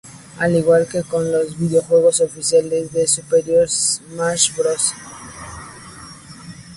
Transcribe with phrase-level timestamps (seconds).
[0.39, 4.93] Al igual que con los videojuegos oficiales de "Super Smash Bros.